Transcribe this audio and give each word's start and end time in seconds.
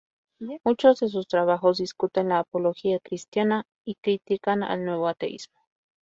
Muchos 0.65 0.99
de 1.01 1.09
sus 1.09 1.27
trabajos 1.27 1.77
discuten 1.77 2.29
la 2.29 2.39
apología 2.39 2.97
cristiana 2.99 3.67
y 3.85 3.97
critican 4.01 4.63
al 4.63 4.83
nuevo 4.83 5.07
ateísmo. 5.07 5.61